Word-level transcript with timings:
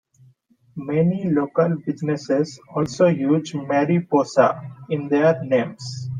Many 0.77 1.25
local 1.29 1.77
businesses 1.85 2.59
also 2.75 3.05
use 3.05 3.53
"Mariposa" 3.53 4.59
in 4.89 5.09
their 5.09 5.43
names. 5.43 6.09